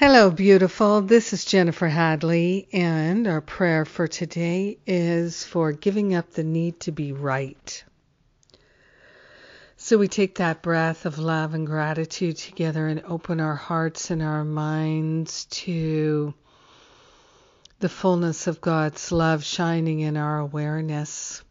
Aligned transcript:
Hello, 0.00 0.30
beautiful. 0.30 1.00
This 1.00 1.32
is 1.32 1.44
Jennifer 1.44 1.88
Hadley, 1.88 2.68
and 2.72 3.26
our 3.26 3.40
prayer 3.40 3.84
for 3.84 4.06
today 4.06 4.78
is 4.86 5.42
for 5.42 5.72
giving 5.72 6.14
up 6.14 6.30
the 6.30 6.44
need 6.44 6.78
to 6.82 6.92
be 6.92 7.12
right. 7.12 7.84
So 9.76 9.98
we 9.98 10.06
take 10.06 10.36
that 10.36 10.62
breath 10.62 11.04
of 11.04 11.18
love 11.18 11.52
and 11.52 11.66
gratitude 11.66 12.36
together 12.36 12.86
and 12.86 13.02
open 13.06 13.40
our 13.40 13.56
hearts 13.56 14.12
and 14.12 14.22
our 14.22 14.44
minds 14.44 15.46
to 15.46 16.32
the 17.80 17.88
fullness 17.88 18.46
of 18.46 18.60
God's 18.60 19.10
love 19.10 19.42
shining 19.42 19.98
in 19.98 20.16
our 20.16 20.38
awareness. 20.38 21.42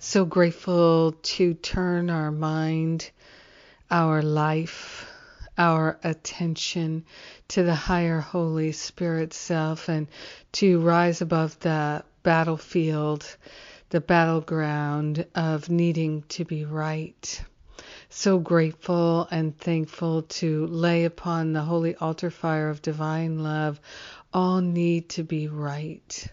So 0.00 0.24
grateful 0.24 1.12
to 1.12 1.54
turn 1.54 2.10
our 2.10 2.32
mind, 2.32 3.12
our 3.92 4.22
life, 4.22 5.05
our 5.58 5.98
attention 6.04 7.04
to 7.48 7.62
the 7.62 7.74
higher 7.74 8.20
Holy 8.20 8.72
Spirit 8.72 9.32
self 9.32 9.88
and 9.88 10.08
to 10.52 10.80
rise 10.80 11.20
above 11.20 11.58
the 11.60 12.04
battlefield, 12.22 13.36
the 13.90 14.00
battleground 14.00 15.26
of 15.34 15.70
needing 15.70 16.22
to 16.28 16.44
be 16.44 16.64
right. 16.64 17.42
So 18.08 18.38
grateful 18.38 19.28
and 19.30 19.56
thankful 19.56 20.22
to 20.22 20.66
lay 20.66 21.04
upon 21.04 21.52
the 21.52 21.62
holy 21.62 21.94
altar 21.96 22.30
fire 22.30 22.68
of 22.68 22.82
divine 22.82 23.42
love 23.42 23.80
all 24.32 24.60
need 24.60 25.08
to 25.10 25.22
be 25.22 25.48
right. 25.48 26.26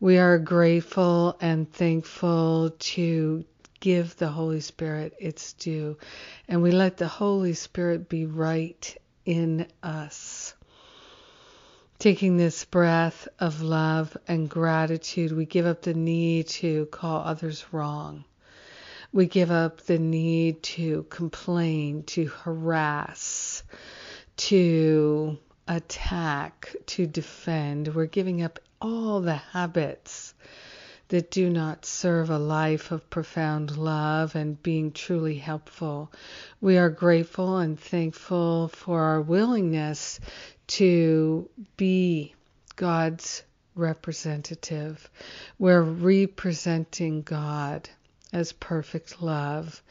We 0.00 0.18
are 0.18 0.38
grateful 0.38 1.36
and 1.40 1.72
thankful 1.72 2.70
to 2.76 3.44
give 3.82 4.16
the 4.16 4.28
Holy 4.28 4.60
Spirit 4.60 5.12
its 5.18 5.52
due. 5.54 5.98
And 6.48 6.62
we 6.62 6.70
let 6.70 6.96
the 6.96 7.08
Holy 7.08 7.52
Spirit 7.52 8.08
be 8.08 8.26
right 8.26 8.96
in 9.26 9.66
us. 9.82 10.54
Taking 11.98 12.36
this 12.36 12.64
breath 12.64 13.26
of 13.40 13.60
love 13.60 14.16
and 14.28 14.48
gratitude, 14.48 15.32
we 15.32 15.46
give 15.46 15.66
up 15.66 15.82
the 15.82 15.94
need 15.94 16.46
to 16.48 16.86
call 16.86 17.22
others 17.22 17.66
wrong. 17.72 18.24
We 19.12 19.26
give 19.26 19.50
up 19.50 19.80
the 19.82 19.98
need 19.98 20.62
to 20.62 21.02
complain, 21.10 22.04
to 22.04 22.26
harass, 22.26 23.64
to 24.36 25.38
attack, 25.66 26.74
to 26.86 27.08
defend. 27.08 27.94
We're 27.94 28.06
giving 28.06 28.42
up 28.42 28.60
all 28.80 29.20
the 29.20 29.34
habits 29.34 30.34
that 31.12 31.30
do 31.30 31.50
not 31.50 31.84
serve 31.84 32.30
a 32.30 32.38
life 32.38 32.90
of 32.90 33.10
profound 33.10 33.76
love 33.76 34.34
and 34.34 34.62
being 34.62 34.90
truly 34.90 35.36
helpful. 35.36 36.10
We 36.58 36.78
are 36.78 36.88
grateful 36.88 37.58
and 37.58 37.78
thankful 37.78 38.68
for 38.68 39.02
our 39.02 39.20
willingness 39.20 40.20
to 40.68 41.50
be 41.76 42.34
God's 42.76 43.42
representative. 43.74 45.10
We're 45.58 45.82
representing 45.82 47.20
God 47.20 47.90
as 48.32 48.52
perfect 48.52 49.20
love 49.20 49.82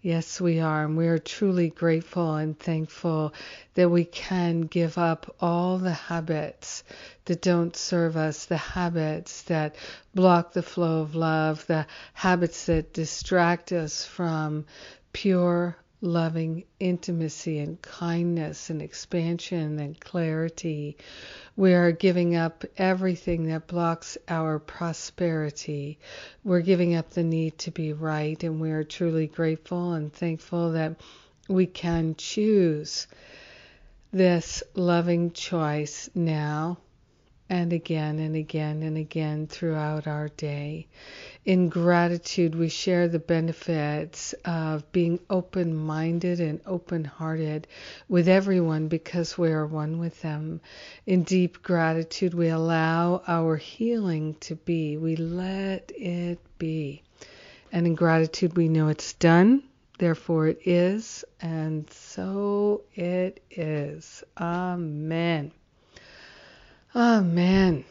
Yes, 0.00 0.40
we 0.40 0.60
are. 0.60 0.84
And 0.84 0.96
we 0.96 1.08
are 1.08 1.18
truly 1.18 1.70
grateful 1.70 2.36
and 2.36 2.58
thankful 2.58 3.34
that 3.74 3.90
we 3.90 4.04
can 4.04 4.60
give 4.62 4.96
up 4.96 5.34
all 5.40 5.78
the 5.78 5.92
habits 5.92 6.84
that 7.24 7.42
don't 7.42 7.74
serve 7.76 8.16
us, 8.16 8.44
the 8.44 8.56
habits 8.56 9.42
that 9.42 9.74
block 10.14 10.52
the 10.52 10.62
flow 10.62 11.00
of 11.02 11.16
love, 11.16 11.66
the 11.66 11.86
habits 12.12 12.66
that 12.66 12.92
distract 12.92 13.72
us 13.72 14.04
from 14.04 14.66
pure 15.12 15.76
loving 16.00 16.64
intimacy 16.78 17.58
and 17.58 17.80
kindness 17.82 18.70
and 18.70 18.80
expansion 18.80 19.78
and 19.78 19.98
clarity. 20.00 20.96
We 21.56 21.74
are 21.74 21.92
giving 21.92 22.36
up 22.36 22.64
everything 22.76 23.46
that 23.46 23.66
blocks 23.66 24.16
our 24.28 24.58
prosperity. 24.58 25.98
We're 26.44 26.60
giving 26.60 26.94
up 26.94 27.10
the 27.10 27.24
need 27.24 27.58
to 27.58 27.70
be 27.70 27.92
right, 27.92 28.42
and 28.44 28.60
we 28.60 28.70
are 28.70 28.84
truly 28.84 29.26
grateful 29.26 29.92
and 29.92 30.12
thankful 30.12 30.72
that 30.72 31.00
we 31.48 31.66
can 31.66 32.14
choose 32.16 33.06
this 34.12 34.62
loving 34.74 35.32
choice 35.32 36.08
now 36.14 36.78
and 37.50 37.72
again 37.72 38.18
and 38.18 38.36
again 38.36 38.82
and 38.82 38.96
again 38.98 39.46
throughout 39.46 40.06
our 40.06 40.28
day. 40.28 40.86
In 41.44 41.68
gratitude, 41.68 42.54
we 42.54 42.68
share 42.68 43.08
the 43.08 43.18
benefits 43.18 44.34
of 44.44 44.90
being 44.92 45.18
open 45.30 45.74
minded 45.74 46.40
and 46.40 46.60
open 46.66 47.04
hearted 47.04 47.66
with 48.08 48.28
everyone 48.28 48.88
because 48.88 49.38
we 49.38 49.48
are 49.50 49.66
one 49.66 49.98
with 49.98 50.20
them. 50.20 50.60
In 51.06 51.22
deep 51.22 51.62
gratitude, 51.62 52.34
we 52.34 52.48
allow 52.48 53.22
our 53.26 53.56
healing 53.56 54.34
to 54.40 54.56
be, 54.56 54.98
we 54.98 55.16
let 55.16 55.90
it 55.96 56.38
be. 56.58 57.02
And 57.72 57.86
in 57.86 57.94
gratitude, 57.94 58.56
we 58.56 58.68
know 58.68 58.88
it's 58.88 59.14
done. 59.14 59.62
Therefore, 59.98 60.48
it 60.48 60.60
is, 60.64 61.24
and 61.40 61.90
so 61.90 62.82
it 62.94 63.42
is. 63.50 64.22
Amen. 64.38 65.52
Amen. 66.96 67.84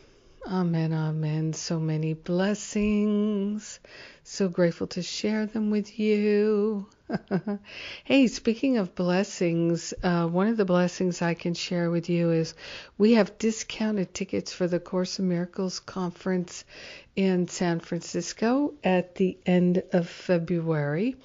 Amen. 0.47 0.91
Amen. 0.91 1.53
So 1.53 1.79
many 1.79 2.15
blessings. 2.15 3.79
So 4.23 4.49
grateful 4.49 4.87
to 4.87 5.03
share 5.03 5.45
them 5.45 5.69
with 5.69 5.99
you. 5.99 6.87
hey, 8.05 8.27
speaking 8.27 8.77
of 8.77 8.95
blessings, 8.95 9.93
uh, 10.01 10.25
one 10.27 10.47
of 10.47 10.57
the 10.57 10.65
blessings 10.65 11.21
I 11.21 11.35
can 11.35 11.53
share 11.53 11.91
with 11.91 12.09
you 12.09 12.31
is 12.31 12.55
we 12.97 13.13
have 13.13 13.37
discounted 13.37 14.15
tickets 14.15 14.51
for 14.51 14.67
the 14.67 14.79
Course 14.79 15.19
in 15.19 15.29
Miracles 15.29 15.79
conference 15.79 16.65
in 17.15 17.47
San 17.47 17.79
Francisco 17.79 18.73
at 18.83 19.15
the 19.15 19.37
end 19.45 19.83
of 19.93 20.09
February. 20.09 21.15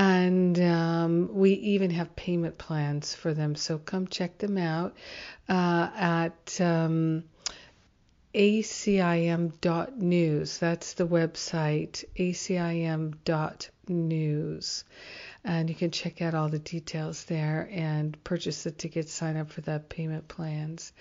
And 0.00 0.58
um, 0.58 1.28
we 1.30 1.52
even 1.52 1.90
have 1.90 2.16
payment 2.16 2.56
plans 2.56 3.14
for 3.14 3.34
them. 3.34 3.54
So 3.54 3.76
come 3.76 4.06
check 4.06 4.38
them 4.38 4.56
out 4.56 4.96
uh, 5.46 5.90
at 5.94 6.58
um, 6.58 7.24
acim.news. 8.34 9.48
That's 10.56 10.94
the 10.94 11.06
website, 11.06 12.06
acim.news. 12.16 13.14
And 15.44 15.68
you 15.68 15.74
can 15.76 15.90
check 15.90 16.22
out 16.22 16.32
all 16.32 16.48
the 16.48 16.58
details 16.58 17.24
there 17.24 17.68
and 17.70 18.24
purchase 18.24 18.62
the 18.62 18.70
tickets, 18.70 19.12
sign 19.12 19.36
up 19.36 19.50
for 19.50 19.60
the 19.60 19.82
payment 19.86 20.28
plans. 20.28 20.94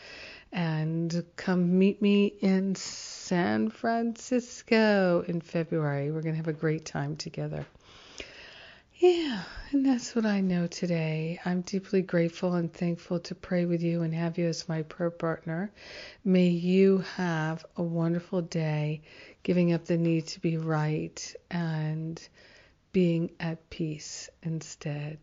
And 0.51 1.23
come 1.37 1.79
meet 1.79 2.01
me 2.01 2.25
in 2.25 2.75
San 2.75 3.69
Francisco 3.69 5.23
in 5.25 5.39
February. 5.39 6.11
We're 6.11 6.21
going 6.21 6.33
to 6.33 6.39
have 6.39 6.49
a 6.49 6.53
great 6.53 6.83
time 6.83 7.15
together. 7.15 7.65
Yeah, 8.99 9.43
and 9.71 9.85
that's 9.85 10.13
what 10.13 10.25
I 10.25 10.41
know 10.41 10.67
today. 10.67 11.39
I'm 11.45 11.61
deeply 11.61 12.01
grateful 12.01 12.55
and 12.55 12.73
thankful 12.73 13.21
to 13.21 13.35
pray 13.35 13.63
with 13.63 13.81
you 13.81 14.01
and 14.01 14.13
have 14.13 14.37
you 14.37 14.47
as 14.47 14.67
my 14.67 14.81
prayer 14.81 15.09
partner. 15.09 15.71
May 16.25 16.49
you 16.49 16.99
have 17.15 17.65
a 17.77 17.83
wonderful 17.83 18.41
day, 18.41 19.01
giving 19.43 19.71
up 19.71 19.85
the 19.85 19.97
need 19.97 20.27
to 20.27 20.41
be 20.41 20.57
right 20.57 21.33
and 21.49 22.21
being 22.91 23.31
at 23.39 23.69
peace 23.69 24.29
instead. 24.43 25.17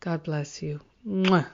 God 0.00 0.24
bless 0.24 0.60
you. 0.60 0.80
Mwah. 1.06 1.46